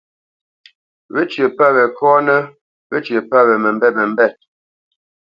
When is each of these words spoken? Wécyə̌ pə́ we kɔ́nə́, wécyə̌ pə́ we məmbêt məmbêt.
Wécyə̌ 1.13 1.47
pə́ 1.57 1.69
we 1.75 1.83
kɔ́nə́, 1.97 2.39
wécyə̌ 2.89 3.19
pə́ 3.29 3.41
we 3.47 3.53
məmbêt 3.63 3.93
məmbêt. 3.99 4.35